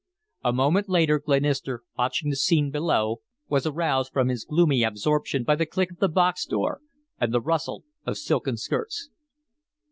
A 0.43 0.51
moment 0.51 0.89
later 0.89 1.19
Glenister, 1.19 1.83
watching 1.95 2.31
the 2.31 2.35
scene 2.35 2.71
below, 2.71 3.21
was 3.49 3.67
aroused 3.67 4.11
from 4.11 4.29
his 4.29 4.45
gloomy 4.45 4.81
absorption 4.81 5.43
by 5.43 5.53
the 5.53 5.67
click 5.67 5.91
of 5.91 5.99
the 5.99 6.09
box 6.09 6.43
door 6.47 6.81
and 7.19 7.31
the 7.31 7.39
rustle 7.39 7.83
of 8.03 8.17
silken 8.17 8.57
skirts. 8.57 9.11